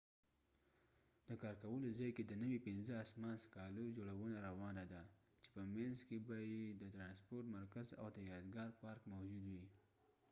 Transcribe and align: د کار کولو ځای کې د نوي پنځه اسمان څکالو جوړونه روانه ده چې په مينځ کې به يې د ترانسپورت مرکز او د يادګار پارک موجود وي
د 1.27 1.29
کار 1.41 1.55
کولو 1.63 1.87
ځای 1.99 2.11
کې 2.15 2.23
د 2.25 2.31
نوي 2.41 2.59
پنځه 2.67 2.93
اسمان 3.03 3.35
څکالو 3.43 3.93
جوړونه 3.97 4.37
روانه 4.47 4.83
ده 4.91 5.01
چې 5.41 5.49
په 5.55 5.61
مينځ 5.73 5.97
کې 6.07 6.17
به 6.27 6.37
يې 6.51 6.65
د 6.81 6.83
ترانسپورت 6.95 7.45
مرکز 7.55 7.87
او 8.01 8.07
د 8.15 8.17
يادګار 8.31 8.69
پارک 8.81 9.01
موجود 9.13 9.43
وي 9.51 9.65